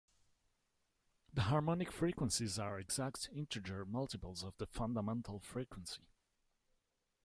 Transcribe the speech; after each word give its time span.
The 1.31 1.43
harmonic 1.43 1.91
frequencies 1.91 2.57
are 2.57 2.79
exact 2.79 3.29
integer 3.31 3.85
multiples 3.85 4.43
of 4.43 4.57
the 4.57 4.65
fundamental 4.65 5.37
frequency. 5.39 6.01